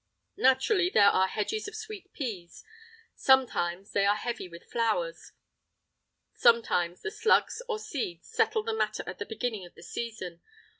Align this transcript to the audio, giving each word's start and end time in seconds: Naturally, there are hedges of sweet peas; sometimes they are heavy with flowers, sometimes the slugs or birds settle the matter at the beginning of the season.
Naturally, 0.39 0.89
there 0.89 1.11
are 1.11 1.27
hedges 1.27 1.67
of 1.67 1.75
sweet 1.75 2.11
peas; 2.11 2.63
sometimes 3.13 3.91
they 3.91 4.03
are 4.03 4.15
heavy 4.15 4.47
with 4.49 4.63
flowers, 4.71 5.33
sometimes 6.33 7.03
the 7.03 7.11
slugs 7.11 7.61
or 7.69 7.77
birds 7.77 8.27
settle 8.27 8.63
the 8.63 8.73
matter 8.73 9.03
at 9.05 9.19
the 9.19 9.27
beginning 9.27 9.63
of 9.63 9.75
the 9.75 9.83
season. 9.83 10.41